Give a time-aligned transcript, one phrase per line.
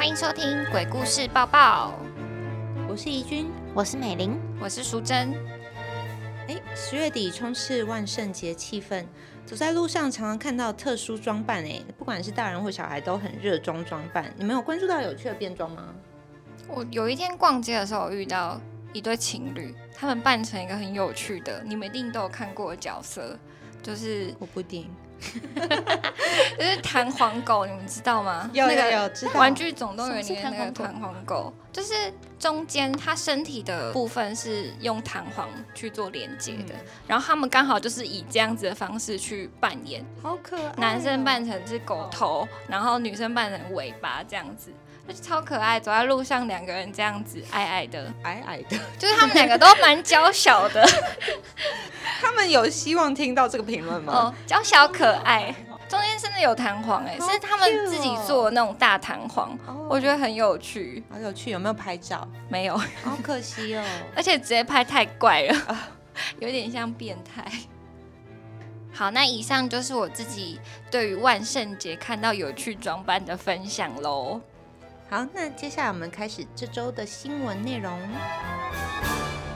[0.00, 1.92] 欢迎收听《鬼故事报报》，
[2.88, 5.30] 我是怡君，我是美玲，我是淑珍。
[6.48, 9.04] 哎，十月底充斥万圣节气氛，
[9.44, 14.32] 走在路上常常看到特殊装扮，哎，不管是大人或小孩都很热衷装扮。
[14.38, 15.88] 你们有关注到有趣的变装吗？
[16.66, 18.58] 我有一天逛街的时候遇到
[18.94, 23.38] 一对情侣，他们扮成一个很有趣的，你们一定都有看过的角色，
[23.82, 24.88] 就是我不一定。
[26.58, 28.48] 就是弹簧狗，你们知道吗？
[28.52, 29.32] 有有有，知道。
[29.34, 31.94] 玩具总动员里面那个弹簧狗，就是
[32.38, 36.74] 中间它身体的部分是用弹簧去做连接的，
[37.06, 40.72] 然后他们刚好就是以这样子的方式去扮演，好可爱。
[40.76, 44.72] 男生扮成是狗头，然后女生扮成尾巴这样子。
[45.20, 50.86] 超可爱，走在路上两个人这样子矮矮的，矮矮的，就是他们两个都蛮娇小的。
[52.30, 54.12] 他们有希望听到这个评论吗？
[54.14, 55.52] 哦，娇小可爱，
[55.88, 61.50] 中间真的有弹簧哎，是他们自己做的那种大弹簧，我觉得很有趣，好有趣。
[61.50, 62.26] 有没有拍照？
[62.48, 63.84] 没有，好可惜哦。
[64.14, 65.76] 而且直接拍太怪了，
[66.38, 67.44] 有点像变态。
[68.92, 74.40] 好，那以上就是我自己对于万圣节看到有趣装扮的分享喽。
[75.08, 77.92] 好，那接下来我们开始这周的新闻内容。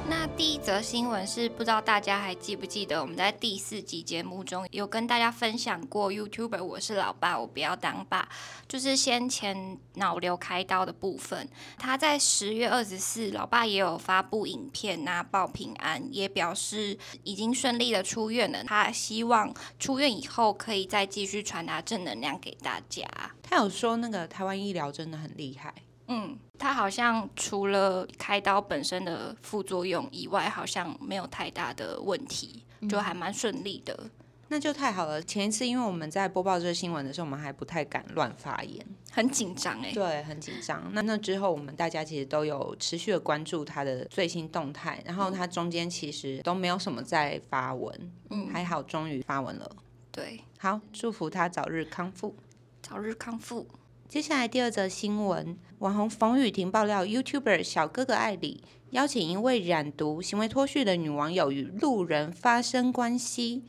[0.07, 8.29] 那第一则新闻是，不知道大家还记不记得，我们在第四集节目中有跟大家分享过 YouTuber 我是老爸，我不要当爸，
[8.69, 11.49] 就是先前脑瘤开刀的部分。
[11.79, 18.63] 他在十月二十四，老爸也有发布影片啊，报平安，也表示已经顺利的出院了。
[18.63, 23.07] 他希望出院以后可以再继续传达正能量给大家。
[23.43, 25.73] 他有说那个台湾医疗真的很厉害。
[26.09, 34.11] 嗯，他好像除了开刀本身的副作用以外，好像没有太大的问题，就还蛮顺利的。
[34.49, 35.21] 那就太好了。
[35.23, 39.91] 前一次因为我们在播报这个新闻的时候，我们还不太敢乱发言，很紧张哎。
[39.93, 40.91] 对，很紧张。
[40.93, 48.13] 那那之后，我们大家其实都有持续的关注他的最新动态，然后他中间其实都没有什么在发文。
[48.29, 49.77] 嗯，还好，终于发文了。
[50.13, 52.37] 对，好，祝福他早日康复，
[52.83, 53.67] 早日康复。
[54.15, 63.65] 接下来第二则新闻，网红冯雨婷爆料，YouTuber 小哥哥艾里邀请一位染毒、行为脱序的女网友与路人发生关系。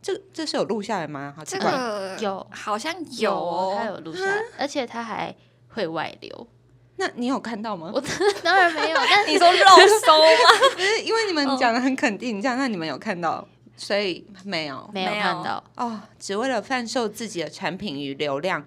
[0.00, 1.34] 这这是有录下来吗？
[1.36, 5.34] 好这个有，好像有，他有录下来，而且他还
[5.70, 6.46] 会外流。
[6.94, 7.90] 那你有看到吗？
[7.92, 8.00] 我
[8.44, 8.96] 当然没有。
[9.10, 9.66] 但你说肉
[10.06, 10.70] 搜吗？
[10.76, 13.44] 不是，因为你们讲的很肯定，这样那你们有看到，
[13.76, 18.64] 所以没有没有看到哦，只为了贩售自己的产品与流量。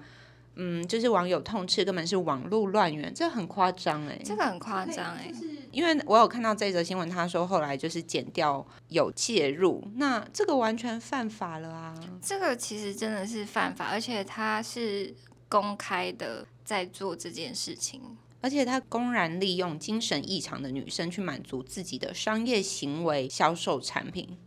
[0.55, 5.31] 嗯，就是网友痛斥，根本是网络乱源，这很夸张哎，这个很夸张哎，
[5.71, 11.93] 因为我有看到这则新闻，他说后来就是剪掉有介入，那这个完全犯法了啊！
[12.21, 15.13] 这个其实真的是犯法，而且他是
[15.49, 18.01] 公开的在做这件事情，
[18.39, 24.37] 而且他公然利用精神异常的女生去满足自己的商业行为，销售产品。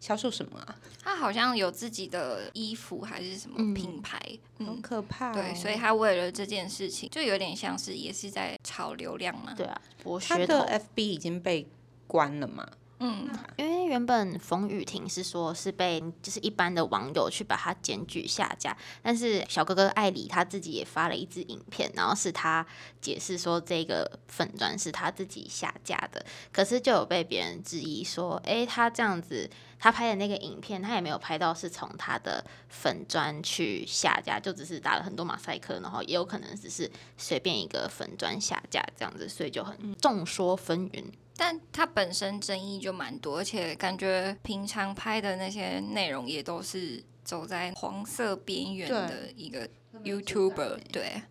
[0.00, 0.78] 销售什么啊？
[1.02, 4.20] 他好像有自己的衣服还是什么品牌，
[4.58, 5.32] 很可怕。
[5.32, 9.54] 对，所以他为了这件事情，就有点像是也是在炒流量嘛。
[9.54, 9.80] 对啊，
[10.28, 11.66] 他的 FB 已经被
[12.06, 12.68] 关了嘛？
[13.00, 22.66] 嗯，因为原本冯雨婷是说是被就是一般的网友去把他检举下架，但是小哥哥艾里他自己也发了一支影片，然后是他
[23.00, 29.48] 解释说这个粉砖是他自己下架的，可是就有被别人质疑说，哎，他这样子
[29.78, 41.04] 他拍的那个影片，他也没有拍到是从他的粉砖去下架，就只是打了很多马赛克，然后也有可能只是随便一个粉砖下架这样子，所以就很众说纷纭。
[41.40, 49.68] 但它本身争议就蛮多，而且感觉平常拍的那些内容也都是走在黄色边缘的一个
[50.02, 51.22] YouTuber，对，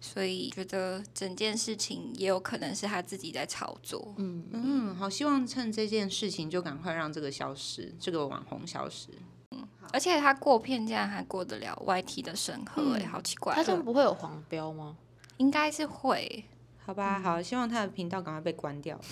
[0.00, 4.14] 所以觉得整件事情也有可能是他自己在炒作。
[4.18, 9.08] 嗯嗯，好，希望趁这件事情就赶快让这个消失，这个网红消失。
[9.50, 13.52] 嗯，而且他过片竟然还过得了 YT 的审核，哎，好奇怪。
[13.52, 14.96] 他这样不会有黄标吗？
[15.38, 16.44] 应该是会。
[16.86, 19.00] 好吧，好，希望他的频道赶快被关掉。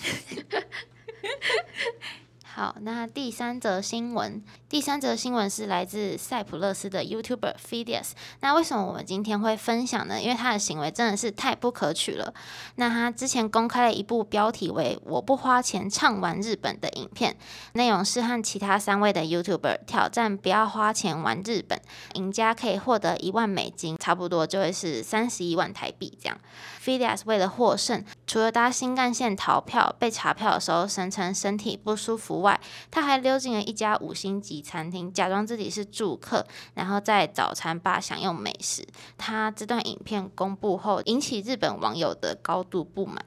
[2.55, 8.11] 好，那第三则新闻，第三则新闻是来自塞浦路斯的 YouTuber Fidias。
[8.39, 10.21] 那为什么我们今天会分享呢？
[10.21, 12.33] 因为他的行为真的是太不可取了。
[12.75, 17.35] 那他之前公开了一部标题为“我不花钱唱完日本”的影片，
[17.73, 21.81] 内容是和其他三位的 YouTuber 挑战不要花钱玩日本，
[22.13, 26.37] 赢家可以获得一万美金，差不多就会是三十一万台币这样。
[26.81, 32.44] Fidias 为了获胜，除了搭新干线逃票被查票的时候声称身体不舒服。
[32.45, 32.59] 外，
[32.89, 36.45] 他还溜进了一家五星级餐厅，假装自己是住客，
[36.75, 38.87] 然后在早餐吧享用美食。
[39.17, 43.23] 他这段影片公布后，引起日本网友的高度不满。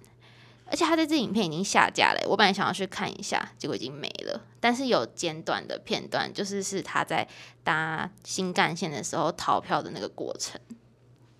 [0.71, 4.39] 而且他这支影片已经下架了，我本来想要去看一下，结果已经没了。
[4.61, 7.27] 但是有简短的片段，就是是他在
[7.65, 10.61] 搭新干线的时候逃票的那个过程。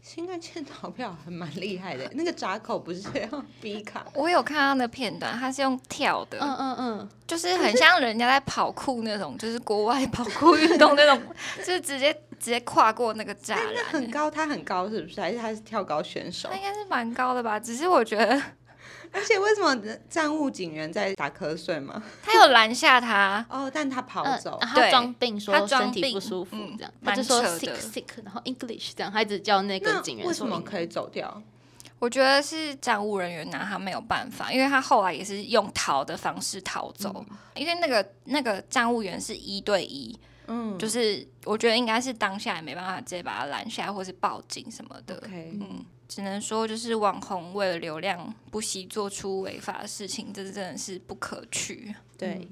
[0.09, 4.07] 新干线逃票还蛮厉害的，那个闸口不是要逼卡？
[4.15, 11.23] 我有看他的片段，他是用跳的，嗯嗯嗯，就是很像人家在跑酷那种，就是国外跑酷运动那种，
[11.59, 12.11] 就是直接
[12.41, 13.85] 直接跨过那个栅栏。
[13.85, 15.21] 很高，他很高是不是？
[15.21, 16.57] 还是他是跳高选手他？
[16.57, 17.61] 应该是蛮高的吧？
[17.61, 18.41] 只是我觉得
[19.13, 19.75] 而且为什么
[20.09, 22.03] 站务警员在打瞌睡吗？
[22.23, 27.77] 他有拦下他， 哦，但他跑嗯走，然后他装病说他身体不舒服嗯这样，他就说 sick 的。
[27.79, 31.43] sick，然后 English 这样，他一直叫那个警员为什么可以走掉？
[32.01, 37.25] 我觉得是站务人员拿他没有办法，因为他后来也是用逃的方式逃走，
[37.57, 45.17] 因为那个那个站务员是一对一，嗯，就是我觉得应该是当下也没办法直接把他拦下来，或是报警什么的。
[45.17, 51.95] OK，嗯，只能说就是网红为了流量不惜做出违法的事情，这真的是不可取。
[52.17, 52.49] 对，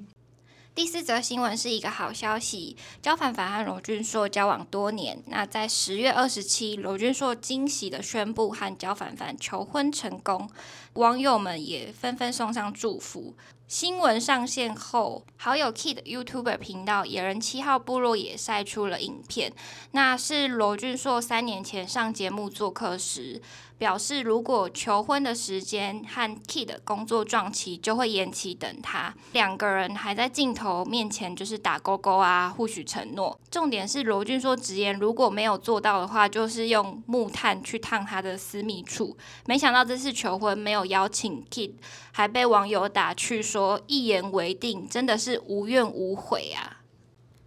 [0.75, 5.23] 第四则新闻是一个好消息，焦凡凡和罗俊硕交往多年。
[5.29, 10.51] 那在十月二十七，罗俊硕惊喜的宣布和焦凡凡求婚成功，
[10.93, 13.35] 网友们也纷纷送上祝福。
[13.69, 19.53] 新闻上线后，好友 Kid YouTuber 频道野人七号部落也晒出了影片，
[19.91, 23.43] 那是罗俊硕三年前上节目做客时，
[23.79, 29.15] 表示如果求婚的时间和 Kid 工作撞期，就会延期等他。
[29.33, 33.39] 两个人还在镜头面前就是打勾勾啊，互许承诺。
[33.51, 39.17] 重点是罗俊说直言，如果没有做到的话，就是用木炭去烫他的私密处。
[39.47, 41.75] 没想到这次求婚没有邀请 Kid，
[42.13, 46.81] 还被网友打趣说一言为定，真的是无怨无悔啊！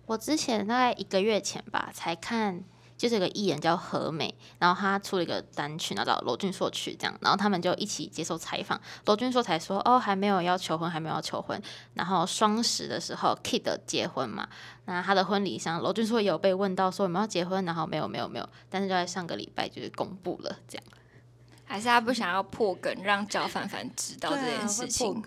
[0.06, 2.64] 我之前大概一个月前吧，才看，
[3.00, 8.80] 就是有个艺人叫何美，然后他出了一个单曲，然后找罗俊硕去这样，然后他们就一起接受采访。
[9.06, 11.60] 罗俊硕才说，哦，还没有要求婚，还没有要求婚。
[11.94, 14.46] 然后双十的时候，Kid 结婚嘛，
[14.84, 18.50] 那他的婚礼上，罗俊硕也有被问到说有没有结婚，然后没有，没有，没有。
[18.70, 20.84] 但是就在上个礼拜就是公布了这样。
[21.64, 25.24] 还是他不想要破梗，让焦凡凡知道这件事情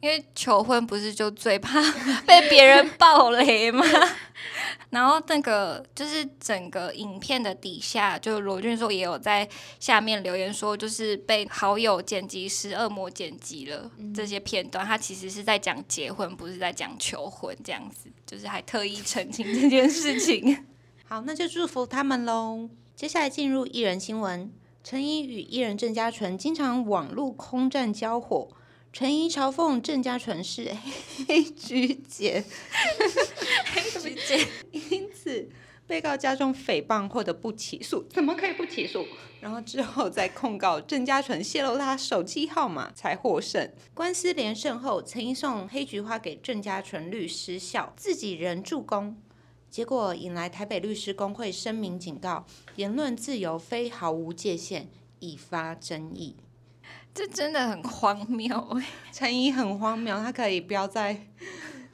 [0.00, 1.80] 因为求婚不是就最怕
[2.24, 3.84] 被别人爆雷吗？
[4.90, 9.48] 然后那个就是整个影片的底下，就罗俊硕也有在
[9.78, 20.66] 下面留言说，就是被好友剪辑师恶魔剪辑了这些片段，他其实是在讲结婚，不是在讲求婚这样子，就是还特意澄清这件事情。
[21.06, 22.68] 好，那就祝福他们喽。
[22.96, 24.52] 接下来进入艺人新闻，
[24.82, 28.48] 陈怡与艺人郑嘉纯经常网络空战交火。
[28.92, 30.74] 陈怡嘲讽郑家纯是
[31.28, 32.44] 黑菊姐，
[33.72, 35.48] 黑菊姐因此
[35.86, 39.06] 被告加重诽谤或者不起诉，怎么可以不起诉？
[39.40, 43.72] 然后之后再控告郑家纯泄露他手机号码才获胜。
[43.94, 49.16] 官司连胜后，陈怡送黑菊花给郑家纯律师笑，自己人助攻。
[49.70, 52.44] 结果引来台北律师工会声明警告，
[52.74, 54.88] 言论自由非毫无界限，
[55.20, 56.36] 引发争议。
[57.12, 61.26] 这真的很荒谬欸 陈怡很荒谬，他可以不要再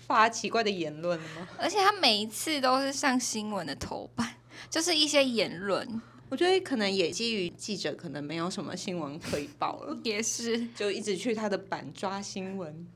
[0.06, 1.48] 发奇怪的言论了吗？
[1.58, 4.34] 而且他每一次都是上新闻的头版，
[4.70, 12.86] 就是一些言论，我觉得可能也基于记者可能没有什么新闻可以报了，也是 就一直去他的版抓新闻。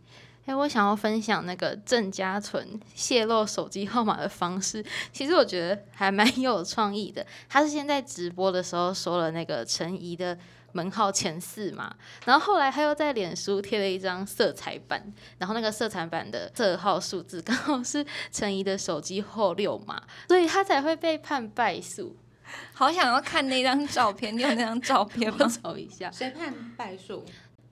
[0.46, 7.24] 哎，我想要分享那个郑家纯泄露手机号码的方式，其实我觉得还蛮有创意的。
[7.48, 10.36] 他是先在直播的时候说了那个陈怡的
[10.72, 22.16] 门号前四嘛，然后后来他又在脸书贴了一张色彩版，然后那个色彩版的色号数字刚好是陈怡的手机后六码，所以他才会被判败诉。
[22.72, 25.52] 好想要看那张照片，你有那张照片我吗？
[25.62, 27.24] 找一下，谁判败诉？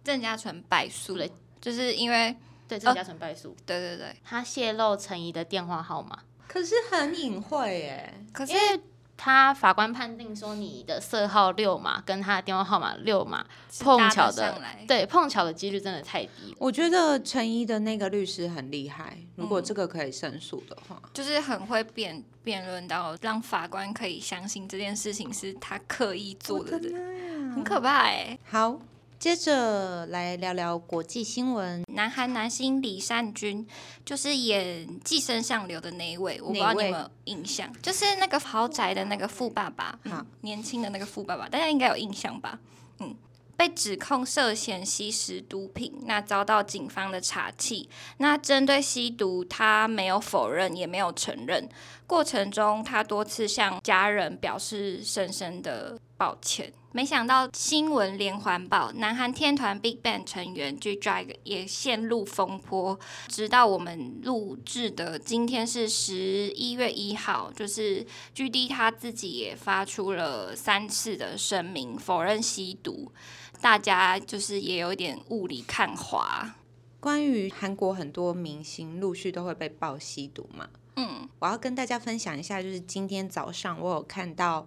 [0.04, 2.34] 郑嘉纯败诉对，就是因为
[2.68, 6.20] 对，郑嘉纯败诉，对对对，他泄露陈怡的电话号码。
[6.46, 8.24] 可是很隐晦耶。
[8.32, 8.80] 可是因为
[9.18, 13.44] 他法官判定说你的色号六码跟他的电话号码六码
[13.80, 16.56] 碰巧的，对碰巧的几率真的太低了。
[16.58, 19.64] 我觉得陈怡的那个律师很厉害，如果嗯。
[19.68, 26.78] 这个可以申诉的话，就是很会辩辩论到让法官可以相信这件事情是他刻意做的，
[27.52, 28.38] 很可怕哎。
[28.44, 28.78] 好，
[29.18, 31.82] 接着来聊聊国际新闻。
[31.88, 33.66] 南韩男星李善均
[34.04, 42.60] 就是演《寄生上流》的那一位，我不知道你有没有印象，就是那个豪宅的那个富爸爸，好嗯，年轻的那个富爸爸，大家应该有印象吧？
[43.00, 43.16] 嗯，
[43.56, 47.88] 被指控涉嫌吸食毒品，那遭到警方的查缉。
[48.18, 51.68] 那针对吸毒，他没有否认，也没有承认。
[52.06, 56.72] 过程中，他多次向家人表示深深的抱歉。
[56.90, 62.98] 没想到新闻连环报，南韩天团 Big Bang 成员 G Drag 也陷入风波。
[63.28, 66.16] 直到我们录制的今天是十
[66.52, 73.12] 一月一号，就是 G D 他自己也发出了三次的声明，否认吸毒。
[73.60, 76.54] 大家就是也有点雾里看花。
[77.00, 80.66] 关于韩国很多明星陆续都会被爆吸毒嘛，
[80.96, 84.66] 嗯，我要跟大家分享一下，就是今天早上我有看到。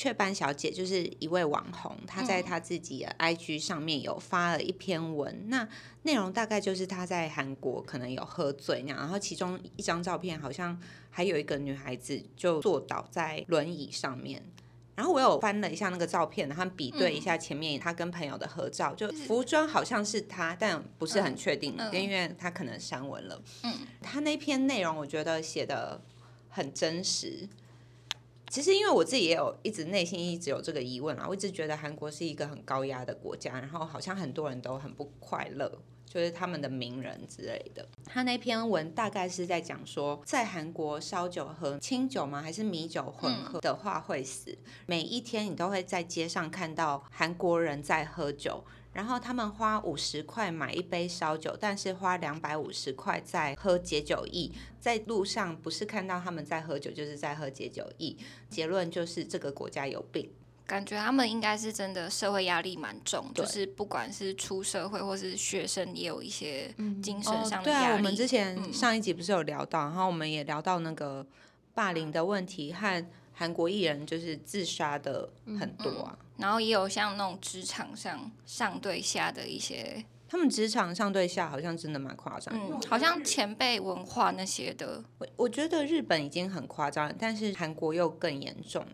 [0.00, 5.68] 雀斑小姐就是一位网红，她在她自己的 IG 上面有发了一篇文，那
[6.04, 10.80] 内容大概就是她在韩国可能有喝醉那样，然后其中一张照片好像
[11.10, 14.42] 还有一个女孩子就坐倒在轮椅上面，
[14.94, 23.42] 然后我有翻了一下那个照片，然后比对一下前面她跟朋友的合照，就服装好像是她，但不是很确定，因为她可能删文了。
[23.64, 26.00] 嗯，她那篇内容我觉得写的
[26.48, 27.46] 很真实。
[28.50, 35.70] 其实，因为我自己也有一直内心一直有这个疑问啊，我一直觉得韩国是一个很高压的国家，然后好像很多人都很不快乐，
[36.04, 37.88] 就是他们的名人之类的。
[38.04, 44.58] 他那篇文大概是在讲说，在韩国烧酒和清酒吗，还是米酒混合的话会死。
[44.86, 48.64] 每一天你都会在街上看到韩国人在喝酒。
[48.92, 54.50] 然后他们花五十块买一杯烧酒，但是花两百五十块在喝解酒液。
[54.80, 58.16] 在路上不是看到他们在喝酒，就是在喝解酒液。
[58.48, 60.28] 结论就是这个国家有病。
[60.66, 67.84] 感觉他们应该是真的社会压力蛮重，就是不管是出社会或是学生，也有一些精神上的压力。
[67.86, 71.26] 对啊，我们之前上一集不是有聊到，然后我们也聊到那个
[71.74, 73.06] 霸凌的问题和。
[73.32, 75.26] 韩国艺人就是自杀的
[75.58, 85.02] 很多啊，然后也有像那种职场上上对下的一些，他们职场上对下好像真的蛮夸张，嗯，好像前辈文化那些的。
[85.18, 88.86] 我我觉得日本已经很夸张，但是韩国又更严重，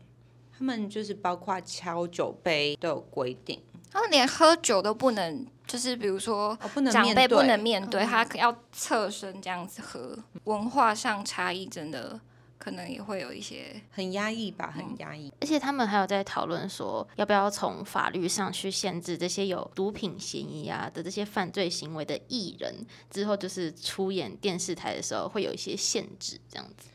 [0.58, 3.62] 他们就是包括敲酒杯都有规定，
[3.92, 6.58] 他们连喝酒都不能，就是比如说
[6.90, 12.20] 长辈不能面对，他要侧身这样子喝，文化上差异真的。
[12.58, 15.32] 可能也会有一些很压抑吧，很压抑。
[15.40, 22.74] 而且他们还有在讨论说，要不要从法律上去限制这些有毒品嫌疑啊的这些犯罪行为的艺人，
[23.10, 26.88] 之后就是出演电视台的时候会有一些限制，这样子。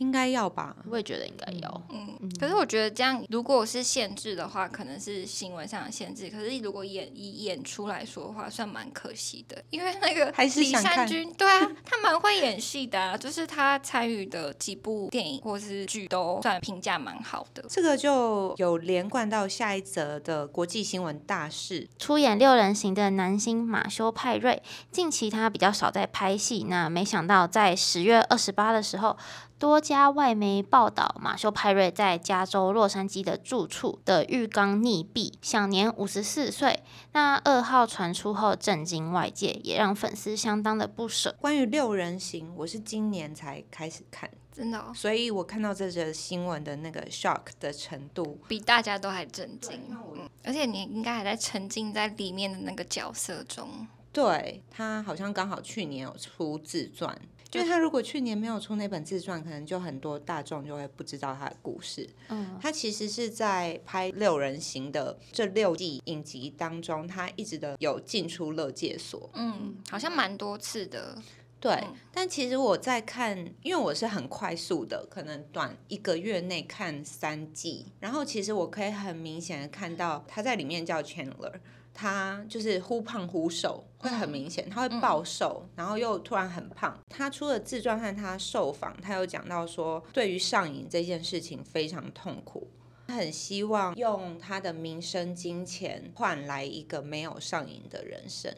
[0.00, 1.82] 应该要吧，我也觉得应该要。
[1.90, 6.30] 嗯，可是我觉得这样，如果是限制的话，可能是新闻上的限制。
[6.30, 17.62] 可是如果演以演出来说的话，算蛮可惜的，因为那个李善均，对啊，他蛮会演戏的，就是他参与的几部电影或是剧都算评价蛮好的。
[17.68, 29.18] 这个就有连贯到下一则的国际新闻大事，出演六人行的男星马修派瑞，近期他比较少在拍戏，那没想到在十月二十八的时候。
[29.60, 36.82] 多家外媒报道，马修派瑞在加州洛杉矶的住处的浴缸溺毙，享年五十四岁。
[37.12, 41.36] 那噩耗传出后，震惊外界，也让粉丝相当的不舍。
[41.42, 49.78] 关于六人行，我是今年才开始看，真的，所以我看到这则新闻的那个 shock 的程度，比大家都还震惊。
[49.90, 53.86] 嗯，而且你应该还在沉浸在里面的那个角色中。
[54.10, 57.14] 对他好像刚好去年有出自传。
[57.50, 62.08] 就他如果去年没有出那本自传，可能就很多大众就会不知道他的故事。
[62.28, 69.28] 嗯，他其实是在拍六人行的这六季影集当中，他一直都有进出乐界所。
[69.34, 71.20] 嗯，好像蛮多次的。
[71.58, 71.78] 对，
[72.10, 81.52] 但其实我在看，因为我是很快速的，可能短一个月内看三季，然后其实我可以很明显的看到他在里面叫 Chandler。
[81.92, 86.98] 他就是忽胖忽瘦，会很明显，他会暴瘦，然后又突然很胖。
[87.08, 92.70] 他出了自传和他受访，他有讲到说，对于上瘾这件事情非常痛苦，
[93.06, 98.54] 他很希望用他的名声、金钱换来一个没有上瘾的人生。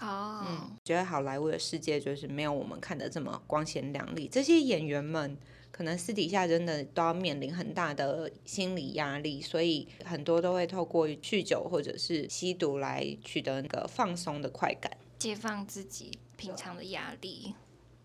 [0.00, 5.36] 哦，嗯，觉得好莱坞的世界就是没有我们看的这么光鲜亮丽，这些演员们。
[5.80, 17.54] 可能私底下真的都要面临很大的心理压力，所以很多都会透过酗酒或者是吸毒来取得那个放松的快感，解放自己平常的压力。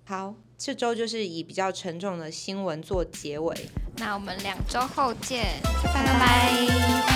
[0.06, 3.54] 好，这周就是以比较沉重的新闻做结尾，
[3.98, 5.44] 那我们两周后见，
[5.84, 7.15] 拜拜。